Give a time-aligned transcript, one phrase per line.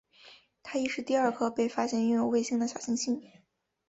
[0.63, 3.21] 它亦是第二颗被发现拥有卫星的小行星。